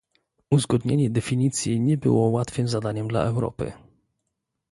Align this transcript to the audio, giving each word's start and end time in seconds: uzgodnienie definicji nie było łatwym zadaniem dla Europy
uzgodnienie 0.51 1.09
definicji 1.09 1.79
nie 1.81 1.97
było 1.97 2.29
łatwym 2.29 2.67
zadaniem 2.67 3.07
dla 3.07 3.23
Europy 3.23 3.71